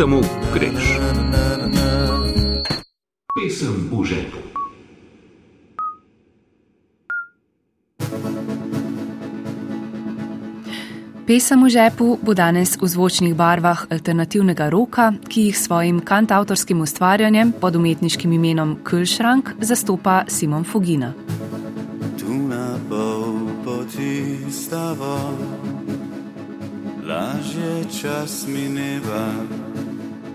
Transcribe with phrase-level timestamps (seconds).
[0.00, 0.20] samo
[0.54, 0.98] greš.
[3.36, 4.40] Pesem v žepu.
[11.26, 16.80] Pesem v žepu bo danes v zvočnih barvah alternativnega roka, ki jih s svojim kantautorskim
[16.80, 21.12] ustvarjanjem pod umetniškim imenom Kulšrank zastopa Simon Fogina.
[22.16, 25.28] Tu na pol poti stava,
[27.04, 29.28] lažje čas mineva,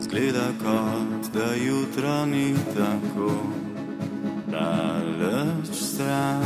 [0.05, 3.31] zgleda kot da jutro ni tako
[4.51, 6.43] daleč stran,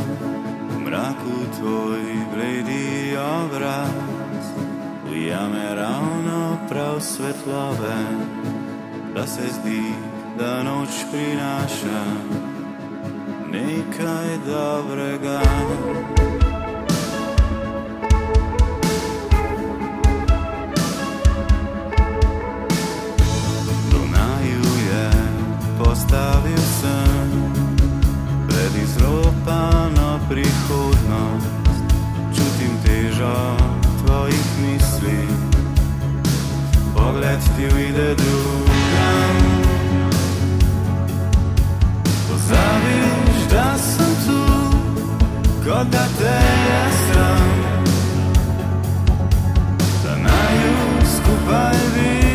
[0.70, 2.00] v mraku tvoj
[2.34, 4.46] bledi obraz.
[5.12, 8.00] Ujame ravno prav svetlove,
[9.14, 9.92] da se zdi,
[10.38, 12.04] da noč prinaša
[13.52, 15.40] nekaj dobrega.
[26.10, 27.30] Postavil sem
[28.48, 31.46] pred izropano prihodnost,
[32.34, 33.56] čutim težo
[34.02, 35.22] tvojih misli,
[36.94, 39.36] pogled ti uide drugam.
[42.28, 44.42] Pozabiš, da sem tu,
[45.64, 47.50] kot da te je sram,
[50.04, 50.74] da naju
[51.06, 52.29] skupaj vidijo.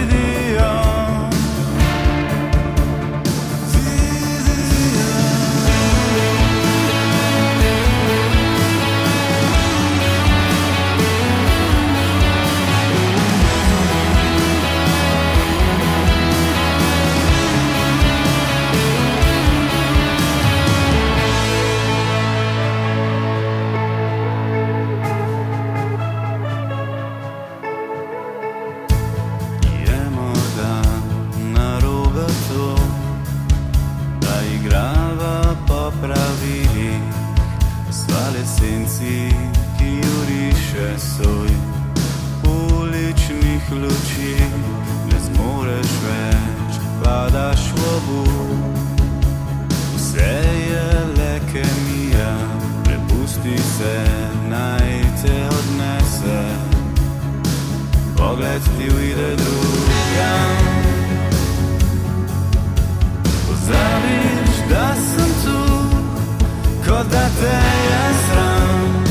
[67.15, 67.55] Da te
[67.87, 69.03] je sram,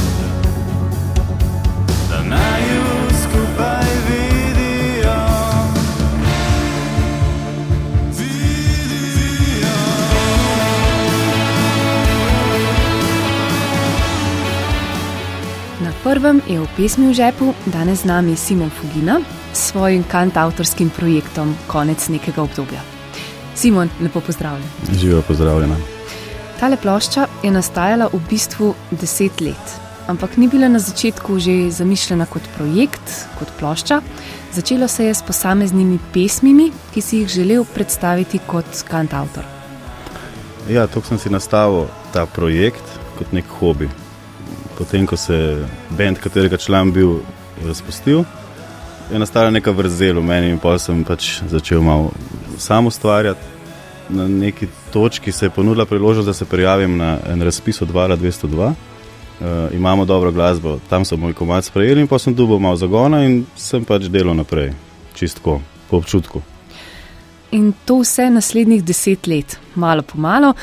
[2.10, 2.84] da naju
[3.22, 5.16] skupaj vidijo.
[8.18, 9.74] Vidijo.
[15.80, 19.20] Na prvem je v pesmi v žepu danes z nami Simon Fogina
[19.52, 22.80] s svojim kantautorskim projektom Konec nekega obdobja.
[23.54, 24.68] Simon, lepo pozdravljen.
[24.92, 25.93] Živijo pozdravljena.
[26.60, 29.74] Tale plošča je nastajala v bistvu deset let,
[30.06, 34.00] ampak ni bila na začetku že zamišljena kot projekt, kot plošča.
[34.54, 39.44] Začelo se je s posameznimi pesmimi, ki si jih želel predstaviti kot kantautor.
[40.70, 42.84] Ja, to sem si nastavil ta projekt
[43.18, 43.90] kot nek hobi.
[44.78, 47.18] Potem, ko se je bend, katerega član bil
[47.66, 48.24] razpustil,
[49.10, 52.14] je nastala neka vrzel v meni in pa sem pač začel malo
[52.58, 53.53] sam ustvarjati.
[54.08, 58.16] Na neki točki se je ponudila priložnost, da se prijavim na en razpis od Vala
[58.16, 58.72] 202.
[59.40, 63.24] Uh, imamo dobro glasbo, tam so moj komad sprejeli in pa sem dubov malo zagona
[63.24, 64.70] in sem pač delal naprej,
[65.14, 65.60] čistko,
[65.90, 66.42] po občutku.
[67.50, 70.54] In to vse naslednjih deset let, malo po malo,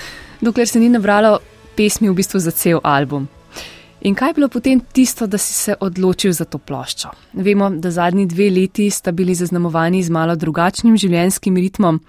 [0.41, 1.39] dokler se ni nabralo
[1.75, 3.27] pesmi v bistvu za cel album.
[4.01, 7.09] In kaj je bilo potem tisto, da si se odločil za to ploščo?
[7.33, 11.99] Vemo, da zadnji dve leti sta bili zaznamovani z malo drugačnim življenjskim ritmom.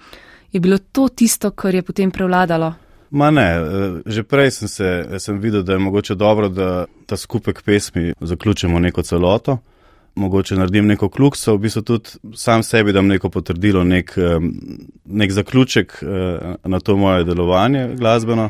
[0.53, 2.73] Je bilo to tisto, kar je potem prevladalo?
[3.09, 7.17] Ma ne, eh, že prej sem, se, sem videl, da je mogoče dobro, da ta
[7.17, 9.57] skupek pesmi zaključimo neko celoto.
[10.15, 14.13] Mogoče naredim neko klukso, v bistvu tudi sam sebi dam neko potrdilo, nek,
[15.05, 18.49] nek zaključek eh, na to moje delovanje glasbeno,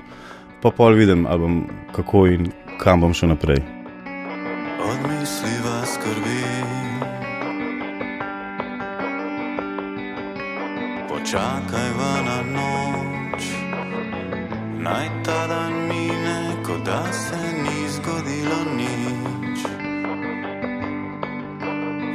[0.62, 1.64] pa pol vidim, ali bom
[1.96, 2.52] kako in
[2.84, 3.64] kam bom šel naprej.
[4.92, 6.40] Odmisliva skrbi,
[11.34, 13.44] počakajva na noč,
[14.78, 19.60] naj ta dan mine, kot da se ni zgodilo nič.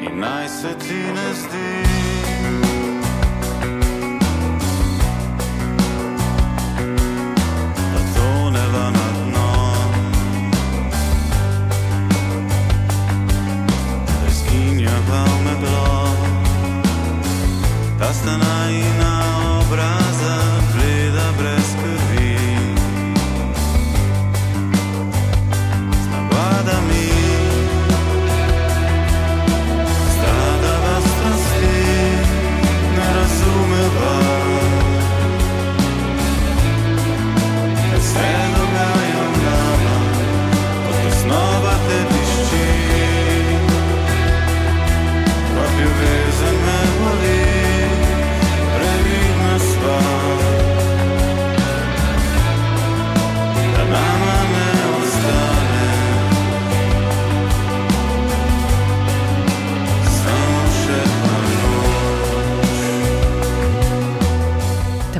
[0.07, 2.78] In naj se ti ne zdi.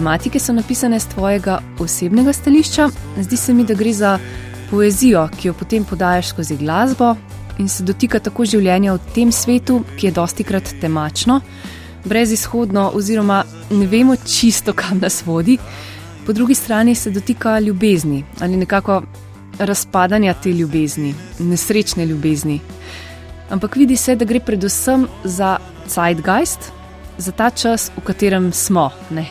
[0.09, 2.89] Tematike so napisane z tvojega osebnega stališča,
[3.21, 4.19] zdi se mi, da gre za
[4.71, 7.17] poezijo, ki jo potem podajaš skozi glasbo
[7.59, 11.41] in se dotika tako življenja v tem svetu, ki je dosti krat temačno,
[12.09, 15.59] brezizhodno, oziroma ne vemo čisto, kam nas vodi.
[16.27, 19.03] Po drugi strani se dotika ljubezni ali nekako
[19.59, 22.61] razpadanja te ljubezni, nesrečne ljubezni.
[23.51, 26.73] Ampak vidi se, da gre predvsem za zeitgeist,
[27.19, 28.89] za ta čas, v katerem smo.
[29.11, 29.27] Ne?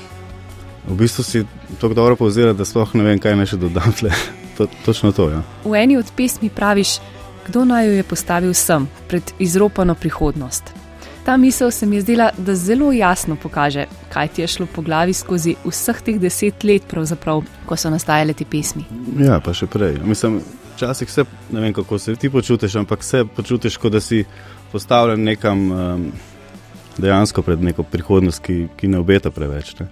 [0.88, 1.46] V bistvu si
[1.82, 3.94] tako dobro povzela, da sploh ne vem, kaj naj še dodam.
[4.58, 5.28] To, točno to.
[5.30, 5.44] Ja.
[5.70, 6.96] V eni od pesmi praviš,
[7.46, 10.72] kdo naj jo je postavil sem pred izropano prihodnost.
[11.26, 14.82] Ta misel se mi je zdela, da zelo jasno pokaže, kaj ti je šlo po
[14.82, 16.90] glavi skozi vseh teh deset let,
[17.66, 18.86] ko so nastajale te pesmi.
[19.20, 20.00] Ja, pa še prej.
[20.02, 20.40] Mislim,
[20.76, 24.24] včasih se ne vem, kako se ti počutiš, ampak se počutiš, kot da si
[24.72, 26.12] postavljen nekam um,
[26.98, 29.76] dejansko pred neko prihodnost, ki, ki ne obeta preveč.
[29.80, 29.88] Ne.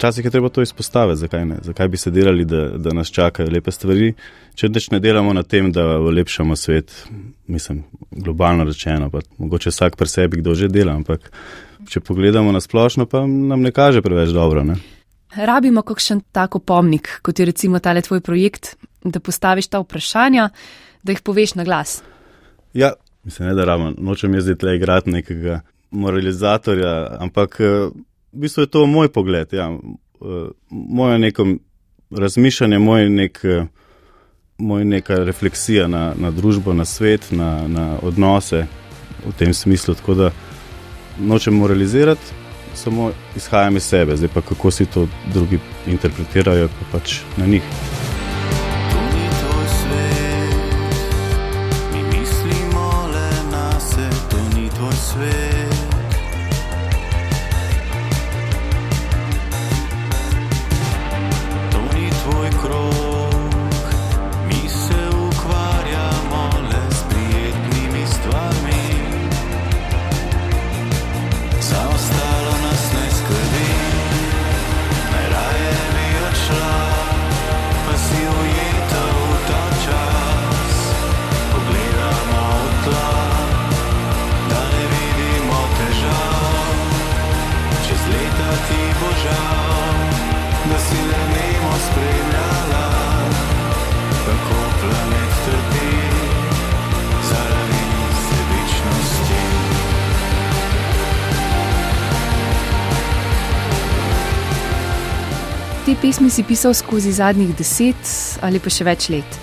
[0.00, 3.70] Včasih je treba to izpostaviti, zakaj, zakaj bi se delali, da, da nas čakajo lepe
[3.70, 4.14] stvari.
[4.56, 6.94] Če neč ne delamo na tem, da ulepšamo svet,
[7.46, 11.28] mislim, globalno rečeno, pa mogoče vsak pri sebi, kdo že dela, ampak
[11.92, 14.64] če pogledamo na splošno, pa nam ne kaže preveč dobro.
[14.64, 14.80] Ne?
[15.36, 20.48] Rabimo kakšen tako pomnik, kot je recimo tale tvoj projekt, da postaviš ta vprašanja,
[21.04, 21.98] da jih poveš na glas.
[22.72, 22.94] Ja,
[23.28, 25.60] mislim, ne, da rabimo, nočem jaz zdaj tle igrati nekega
[25.90, 27.60] moralizatorja, ampak.
[28.32, 29.70] V bistvu je to moj pogled, ja.
[29.70, 31.46] Eh, moje neko
[32.10, 33.66] razmišljanje, moj nek, eh,
[34.58, 38.66] moj neka refleksija na, na družbo, na svet, na, na odnose
[39.26, 39.94] v tem smislu.
[39.94, 40.30] Tako da
[41.18, 42.20] nočem moralizirati,
[42.74, 47.62] samo izhajam iz sebe, zdaj pa kako si to drugi interpretirajo, pa pač na njih.
[106.02, 109.36] Pesmi si pisal skozi zadnjih deset ali pa še več let.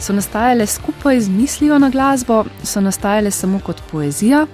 [0.00, 4.46] So nastajale skupaj z mislijo na glasbo, so nastajale samo kot poezija?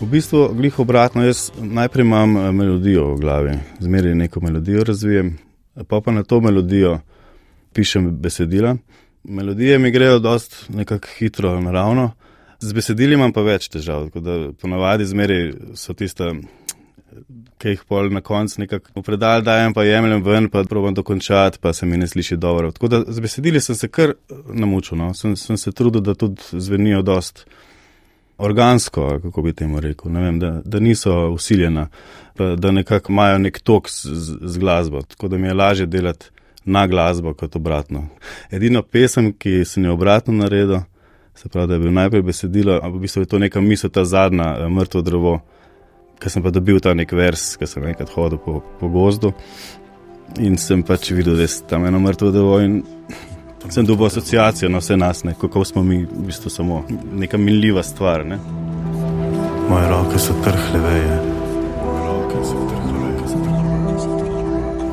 [0.00, 5.34] V bistvu, glih obratno, jaz najprej imam eh, melodijo v glavi, zmeraj neko melodijo razvijem,
[5.88, 7.00] pa pa na to melodijo
[7.74, 8.76] pišem besedila.
[9.24, 12.12] Melodije mi grejo dost nekako hitro, naravno,
[12.60, 16.30] z besedili imam pa več težav, tako da ponavadi zmeraj so tiste
[17.58, 21.58] ki jih pol na koncu nekako v predal dajem, pa jemljem ven, pa probujem dokončati,
[21.60, 22.72] pa se mi ne sliši dobro.
[22.72, 24.14] Tako da z besedili sem se kar
[24.48, 25.14] namučil, no?
[25.14, 27.46] sem, sem se trudil, da tudi zvenijo dost
[28.38, 31.88] organsko, kako bi temu rekel, vem, da, da niso usiljena,
[32.56, 36.26] da nekako imajo nek tok z, z, z glasbo, tako da mi je lažje delati
[36.64, 38.06] na glasbo kot obratno.
[38.50, 40.80] Edino pesem, ki sem jo obratno naredil,
[41.34, 44.04] se pravi, da je bil najprej besedilo, ampak v bistvu je to neka misel, ta
[44.04, 45.40] zadnja, eh, mrtvo drevo
[46.22, 49.32] ker sem pa dobil ta nek vers, ker sem enkrat hodil po, po gozdu
[50.40, 52.80] in sem pač videl, da je tam eno mrtvo devo in
[53.68, 57.82] sem dobil asociacijo na vse nas, ne, kako smo mi v bistvu samo neka minljiva
[57.82, 58.24] stvar.
[58.26, 58.38] Ne.
[59.68, 61.18] Moje roke so trhle veje.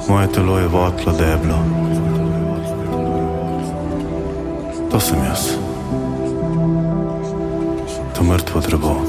[0.09, 1.59] Moje telo je vodlo deblo.
[4.91, 5.49] To sem jaz.
[8.17, 9.08] To mrtvo drevo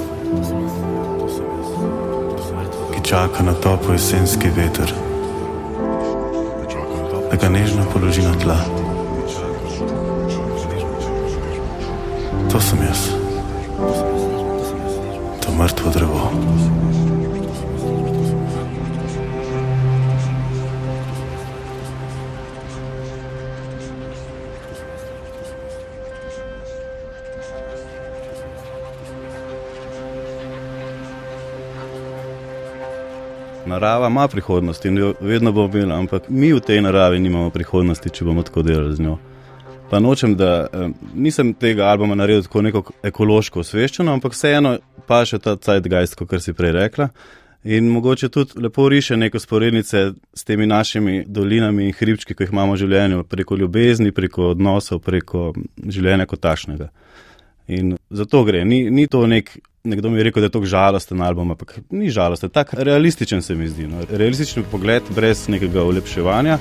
[3.11, 4.93] čaka na toplo jesenski veter,
[7.31, 8.59] da ga nežno položi na tla.
[12.53, 13.11] To sem jaz,
[15.43, 16.31] to mrtvo drevo.
[33.71, 38.11] Narava ima prihodnost in jo vedno bo imela, ampak mi v tej naravi nimamo prihodnosti,
[38.11, 39.19] če bomo tako delali z njo.
[39.91, 40.69] Pa nočem, da
[41.15, 46.37] nisem tega albuma naredil tako neko ekološko osveščeno, ampak vseeno pa še ta zeitgeist, kot
[46.39, 47.09] si prej rekla.
[47.65, 52.53] In mogoče tudi lepo riše neko sporednice s temi našimi dolinami in hribčki, ki jih
[52.55, 56.89] imamo v življenju, preko ljubezni, preko odnosov, preko življenja kot tašnega.
[57.69, 58.65] In zato gre.
[58.65, 59.53] Ni, ni to nek,
[59.85, 63.55] nekdo mi je rekel, da je to žalosten album, ampak ni žalosten, tako realističen se
[63.55, 63.87] mi zdi.
[63.87, 64.03] No.
[64.11, 66.59] Realističen pogled, brez nekega ulepševanja,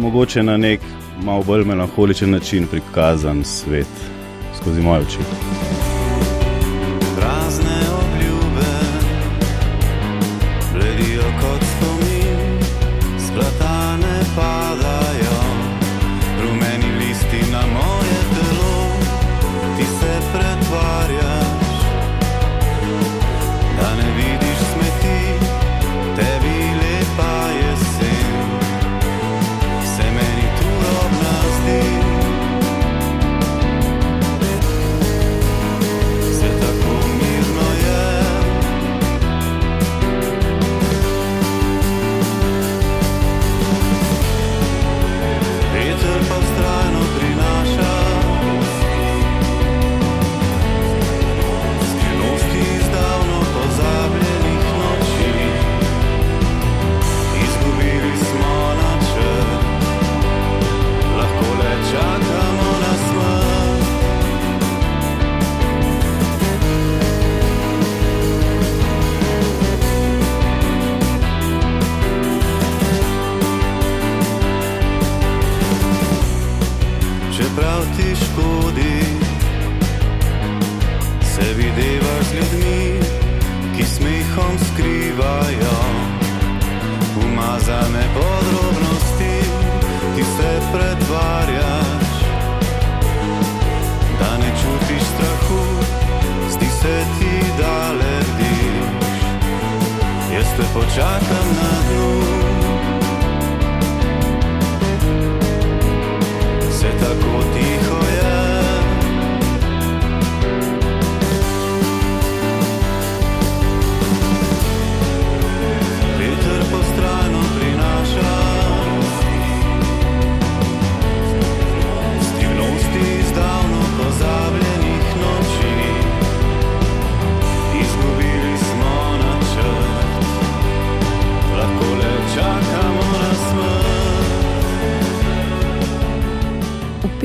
[0.00, 0.80] mogoče na nek
[1.22, 4.10] malo bolj melankoličen način prikazan svet
[4.60, 5.79] skozi moje oči.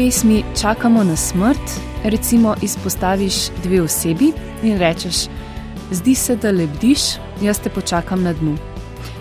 [0.05, 4.31] Pesmi Čakamo na smrt, recimo izpostaviš dve osebi
[4.63, 5.15] in rečeš:
[5.91, 6.99] Zdi se, da lebdiš,
[7.41, 8.57] jaz te počakam na dnu.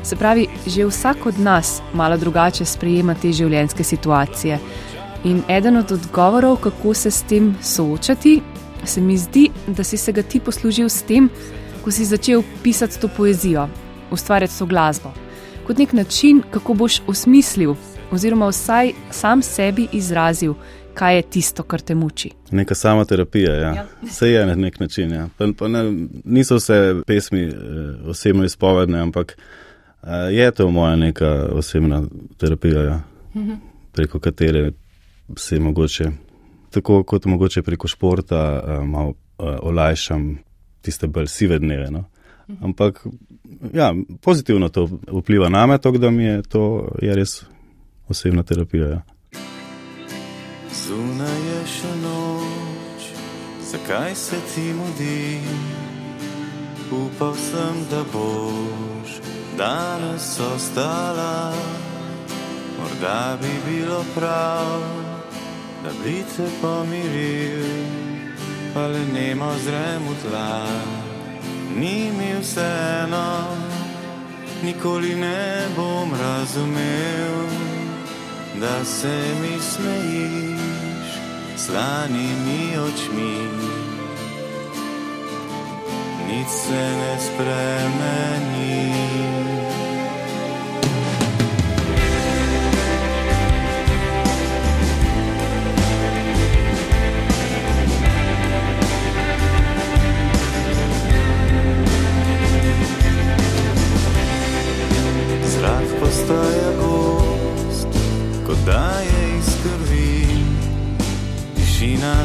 [0.03, 4.59] Se pravi, že vsak od nas malo drugače sprejema te življenjske situacije.
[5.25, 8.43] In eden od odgovorov, kako se s tem soočati,
[8.85, 11.31] se mi zdi, da si se ga ti poslužil s tem,
[11.85, 13.69] ko si začel pisati to poezijo,
[14.11, 15.17] ustvarjati to glasbo.
[15.67, 17.75] Kot nek način, kako boš osmislil
[18.13, 20.55] oziroma vsaj sam sebi izrazil,
[20.95, 22.31] kaj je tisto, kar te muči.
[22.51, 23.75] Neka sama terapija, ja.
[23.75, 23.87] ja.
[24.03, 25.13] vse je na nek način.
[25.13, 25.29] Ja.
[25.39, 27.55] Pa, pa ne, niso vse pesmi eh,
[28.07, 29.37] osebno izpovedne, ampak
[30.03, 32.03] eh, je to moja neka osebna
[32.39, 33.01] terapija, ja.
[33.35, 33.53] mhm.
[33.93, 34.73] preko katere
[35.37, 36.11] se mogoče,
[36.71, 40.39] tako kot mogoče preko športa, eh, malo eh, olajšam
[40.83, 41.91] tiste bolj sive dneve.
[41.91, 42.05] No.
[42.49, 42.65] Mhm.
[42.65, 43.07] Ampak
[43.73, 47.45] ja, pozitivno to vpliva na me, to, da mi je to je res
[48.09, 48.89] osebna terapija.
[48.89, 49.01] Ja.
[50.75, 53.07] Zunaj je še noč,
[53.71, 55.41] zakaj se ti mudi?
[56.93, 59.17] Upal sem, da boš
[59.59, 61.53] danes ostala.
[62.79, 64.83] Morda bi bilo prav,
[65.85, 67.65] da bi te pomiril,
[68.75, 70.55] pa le nemo zrem v tla.
[71.77, 73.27] Ni mi vseeno,
[74.63, 77.74] nikoli ne bom razumel
[78.61, 80.61] da se mi smejiš
[81.57, 83.49] slanimi očmi.
[86.29, 88.75] Nic se ne spremeni.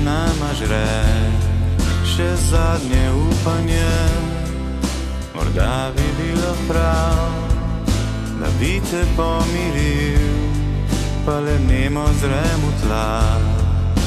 [0.10, 0.90] Nama žre,
[2.12, 3.94] še zadnje upanje.
[5.36, 7.34] Morda bi bilo prav,
[8.40, 10.28] da bi te pomiril,
[11.26, 13.14] pa le nemo zrem v tla.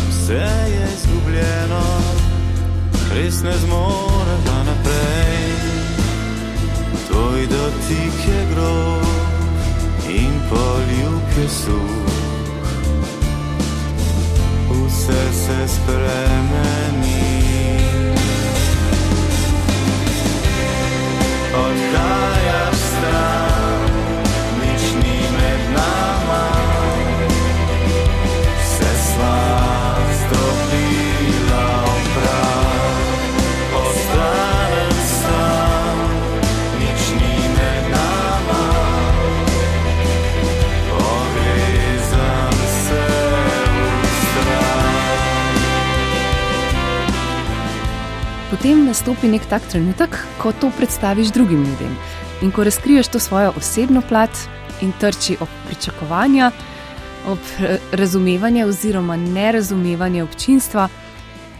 [0.09, 0.45] Vse
[0.75, 1.85] je izgubljeno,
[3.15, 5.51] res ne zmore pa naprej.
[7.07, 9.07] tvoj dotik je grob
[10.09, 12.22] in poljub je suh.
[14.93, 17.23] Vse se spremeni.
[21.55, 22.32] Odhajaš
[48.63, 51.97] Potem nastopi nek tak trenutek, ko to predstaviš drugim ljudem
[52.47, 54.31] in ko razkriješ to svojo osebno plat
[54.87, 56.53] in trči ob pričakovanja,
[57.27, 57.39] ob
[57.93, 60.87] razumevanje oziroma nerazumevanje občinstva.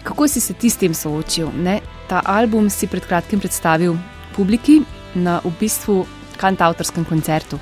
[0.03, 1.49] Kako si se ti s tem soočil?
[1.59, 1.81] Ne?
[2.07, 3.99] Ta album si pred kratkim predstavil
[4.37, 4.79] publiki
[5.15, 6.07] na v bistvu
[6.39, 7.59] kantavtorskem koncertu.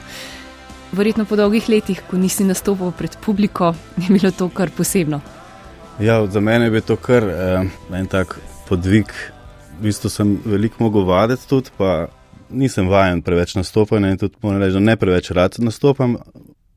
[0.92, 5.20] Verjetno po dolgih letih, ko nisi nastopil pred publiko, je bilo to kar posebno.
[5.98, 7.64] Ja, za mene je bil to kar eh,
[7.96, 8.36] en tak
[8.70, 9.10] podvig.
[9.78, 12.06] V bistvu sem veliko mogel vaditi tudi, pa
[12.50, 16.16] nisem vajen preveč nastopanja in tudi moram reči, da ne preveč rad nastopam.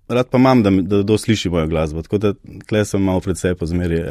[0.10, 2.34] Rad pa imam, da, da kdo sliši mojo glasbo, tako da
[2.68, 4.02] tle sem malo pred sebe zmeri.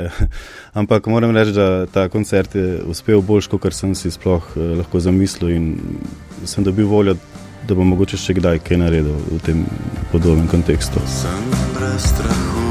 [0.81, 5.01] Ampak moram reči, da ta koncert je uspel boljš, kot sem si sploh eh, lahko
[5.01, 5.73] zamislil in
[6.45, 7.17] sem dobil voljo,
[7.69, 9.65] da bom mogoče še kdaj kaj naredil v tem
[10.11, 11.03] podobnem kontekstu.
[11.07, 12.69] Sem brez strahu,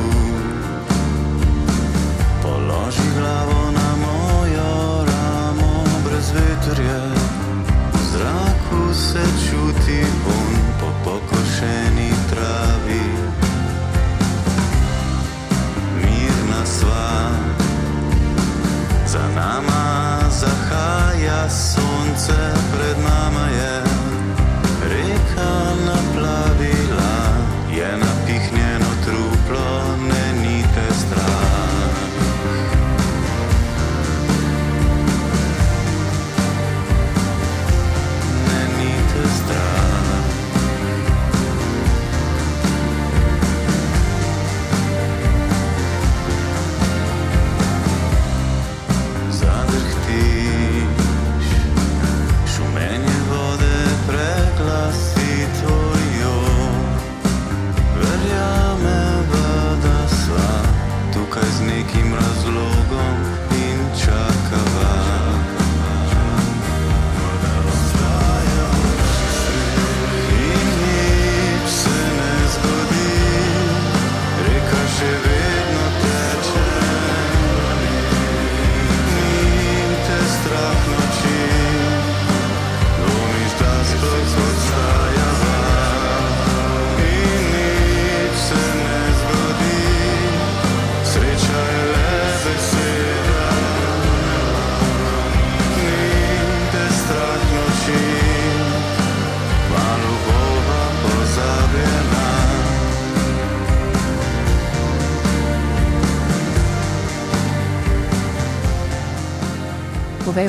[2.43, 3.70] položi glavo
[9.11, 9.50] set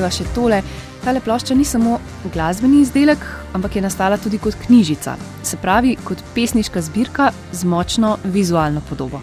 [0.03, 0.57] Povejva še tole.
[0.99, 1.95] Tale plošča ni samo
[2.33, 3.21] glasbeni izdelek,
[3.55, 5.13] ampak je nastala tudi kot knjižica,
[5.47, 9.21] se pravi kot pesniška zbirka z močno vizualno podobo.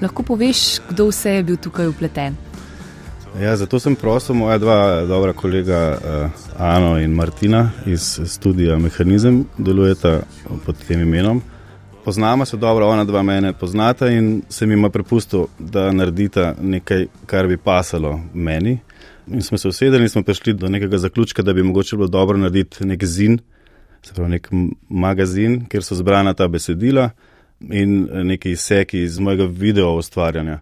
[0.00, 2.38] Lahko poveš, kdo vse je bil tukaj upleten?
[3.36, 9.42] Ja, zato sem prosil moja dva dobra kolega, uh, Ano in Martina iz studia Mehanizem,
[9.58, 10.22] delujeta
[10.64, 11.42] pod tem imenom.
[12.06, 17.06] Poznamo se dobro, ona dva mene poznata in se mi je prepustil, da naredita nekaj,
[17.26, 18.78] kar bi pasalo meni.
[19.26, 22.38] In smo se usedeli in smo prišli do nekega zaključka, da bi mogoče bilo dobro
[22.38, 23.38] narediti nek zin,
[24.02, 24.48] se pravi nek
[24.88, 27.10] magazin, kjer so zbrana ta besedila
[27.70, 30.58] in eh, neki izseki iz mojega video ustvarjanja.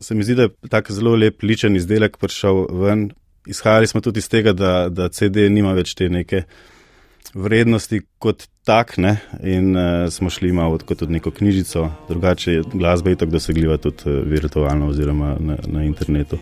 [0.00, 3.10] Se mi zdi, da je tako zelo lep ličen izdelek prišel ven.
[3.46, 6.42] Izhajali smo tudi iz tega, da, da CD nima več te neke
[7.34, 9.16] vrednosti kot tak, ne?
[9.42, 14.06] in uh, smo šli malo kot tudi neko knjižico, drugače je glasba itak dosegljiva tudi
[14.06, 16.38] uh, virtualno oziroma na, na internetu.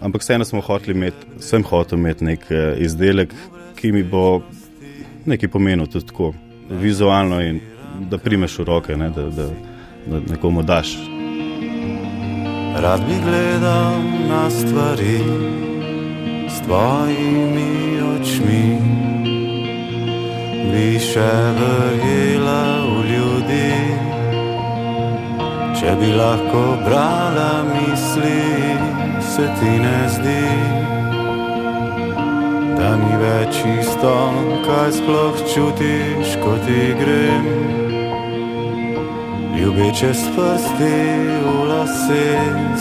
[0.00, 3.34] Ampak vseeno smo hoteli imeti, sem hotel imeti nek uh, izdelek,
[3.76, 4.42] ki mi bo
[5.26, 6.32] nekaj pomenil tudi tako
[6.70, 7.60] vizualno in
[8.10, 9.10] da primeš v roke, ne?
[9.10, 9.48] da, da,
[10.06, 10.96] da nekomu daš.
[12.80, 15.18] Rad bi gledal na stvari
[16.48, 18.64] s tvojimi očmi,
[20.72, 23.72] bi še verjela v ljudi.
[25.80, 28.79] Če bi lahko brala misli,
[29.36, 30.46] se ti ne zdi,
[32.78, 34.14] da ni več isto,
[34.64, 37.46] kaj sploh čutiš, ko ti grem.
[39.54, 40.98] Ljubeče s prsti
[41.44, 42.26] v lase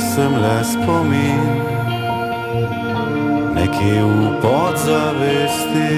[0.09, 1.45] sem le spomin,
[3.59, 5.89] nekje v podzavesti.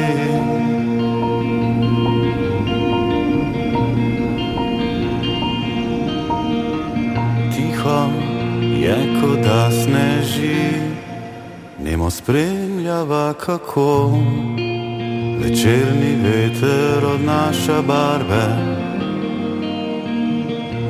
[9.21, 10.71] Kot da sneži,
[11.83, 14.11] nemo spremljava kako
[15.43, 18.45] večerni veter odnaša barve.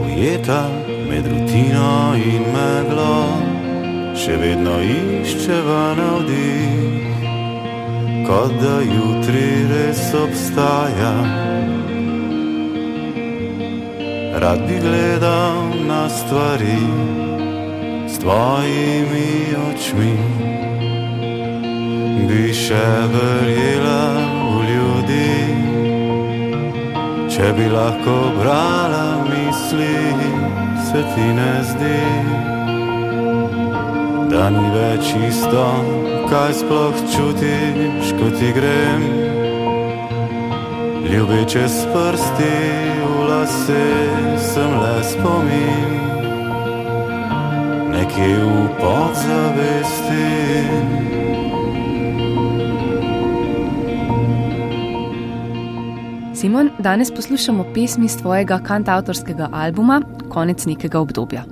[0.05, 0.69] Ujeta
[1.09, 3.25] med rutino in meglo,
[4.15, 7.11] še vedno iščeva navdih,
[8.27, 11.15] kot da jutri res obstaja.
[14.39, 16.79] Rad bi gledal na stvari
[18.21, 20.17] tvojimi očmi,
[22.27, 24.03] bi še verjela
[24.45, 25.37] v ljudi.
[27.33, 29.97] Če bi lahko brala misli,
[30.85, 32.03] se ti ne zdi,
[34.29, 35.65] da ni več isto,
[36.29, 39.09] kaj sploh čutiš, ko ti grem.
[41.11, 42.55] Ljubeče s prsti
[43.01, 43.85] v lase
[44.39, 46.20] sem le spomin,
[48.11, 50.27] nekje v podzavesti.
[56.35, 61.43] Simon, danes poslušamo pesmi iz tvojega kantautorskega albuma Konec nekega obdobja.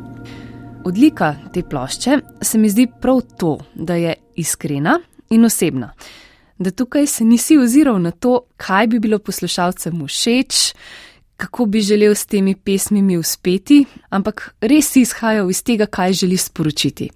[0.86, 5.94] Odlika te plošče se mi zdi prav to, da je iskrena in osebna.
[6.58, 10.74] Da tukaj se nisi oziral na to, kaj bi bilo poslušalcem všeč,
[11.40, 16.50] kako bi želel s temi pesmimi uspeti, ampak res si izhajal iz tega, kaj želiš
[16.50, 17.10] sporočiti.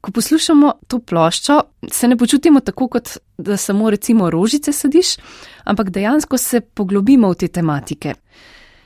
[0.00, 5.16] Ko poslušamo to ploščo, se ne počutimo tako, kot da samo recimo rožice sadiš,
[5.64, 8.14] ampak dejansko se poglobimo v te tematike.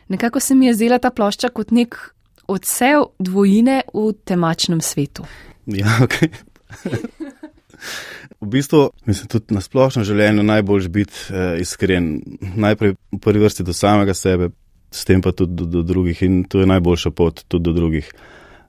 [0.09, 1.99] Nekako se mi je zdela ta plošča kot nek
[2.49, 5.27] odsev dvojine v temačnem svetu.
[5.67, 6.23] Ja, ok.
[8.41, 12.19] v bistvu, mislim, tudi na splošno življenju najbolj biti eh, iskren.
[12.41, 14.51] Najprej v prvi vrsti do samega sebe,
[14.91, 18.11] s tem pa tudi do, do drugih in to je najboljša pot tudi do drugih.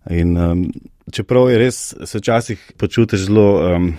[0.09, 0.63] In um,
[1.11, 3.91] čeprav je res, se včasih počutiš zelo um,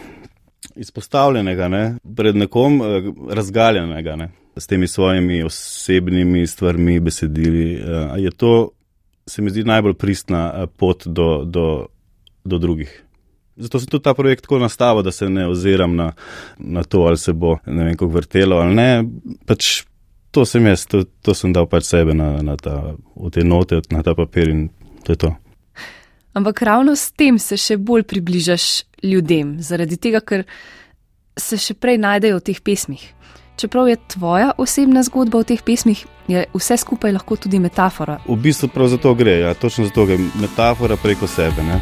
[0.76, 1.84] izpostavljenega ne,
[2.16, 8.70] pred nekom, uh, razgaljenega ne, s temi svojimi osebnimi stvarmi, besedili, uh, je to,
[9.26, 11.86] se mi zdi, najbolj pristna uh, pot do, do,
[12.44, 12.90] do drugih.
[13.56, 16.12] Zato sem tudi ta projekt tako nastavil, da se ne oziram na,
[16.58, 18.90] na to, ali se bo ne vem, kako vrtelo ali ne.
[19.46, 19.82] Pač
[20.30, 23.82] to sem jaz, to, to sem dal pač sebe na, na ta, v te note,
[23.90, 24.68] na ta papir in
[25.04, 25.34] to je to.
[26.32, 30.46] Ampak ravno s tem se še bolj približaš ljudem, zaradi tega, ker
[31.38, 33.02] se še prej najdejo v teh pesmih.
[33.60, 38.20] Čeprav je tvoja osebna zgodba v teh pesmih, je vse skupaj lahko tudi metafora.
[38.24, 41.66] V bistvu prav za to gre, ja, točno zato gre metafora preko sebe.
[41.66, 41.80] Ne?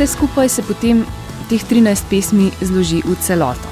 [0.00, 1.02] Vse skupaj se potem
[1.50, 3.68] teh 13 pesmi zloži v celoto.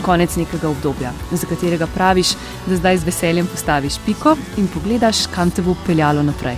[0.00, 2.30] Konec nekega obdobja, za katerega praviš,
[2.64, 6.56] da zdaj z veseljem postaviš piko in pogledaš, kam te bo peljalo naprej.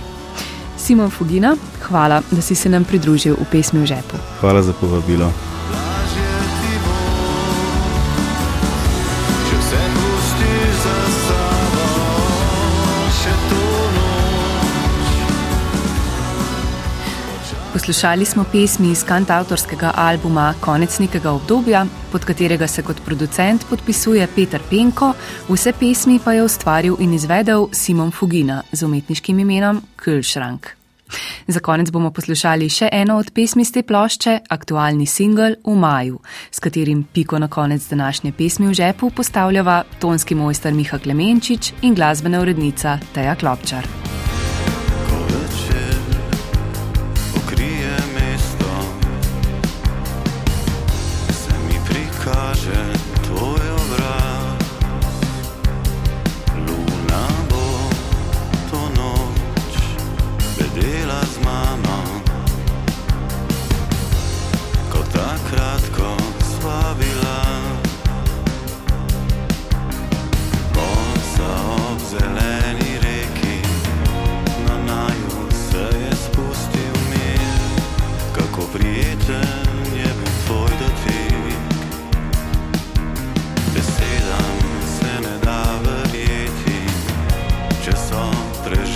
[0.77, 4.15] Simon Fugina, hvala, da si se nam pridružil v pesmi v žepu.
[4.39, 5.27] Hvala za povabilo.
[17.91, 24.27] Poslušali smo pesmi iz kantautorskega albuma Konec nekega obdobja, pod katerega se kot producent podpisuje
[24.35, 25.09] Peter Penko,
[25.49, 30.67] vse pesmi pa je ustvaril in izvedel Simon Fugina z umetniškim imenom Kulšrank.
[31.47, 36.21] Za konec bomo poslušali še eno od pesmi z te plošče, aktualni singel V maju,
[36.51, 41.95] s katerim piko na konec današnje pesmi v žepu postavljava tonski mojster Miha Klemenčič in
[41.95, 44.10] glasbena urednica Teja Klopčar.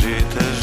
[0.06, 0.55] She.